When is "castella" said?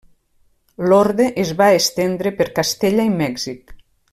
2.59-3.07